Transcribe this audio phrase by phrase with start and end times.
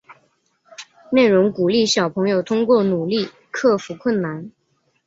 [1.11, 4.49] 内容鼓励小朋友通过努力克服困难。